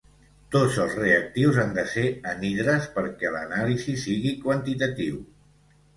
[0.53, 5.25] Tots els reactius han de ser anhidres perquè l'anàlisi sigui quantitatiu.